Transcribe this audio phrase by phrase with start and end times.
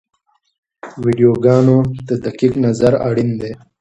[1.03, 3.51] ویډیوګانو ته دقیق نظر اړین دی.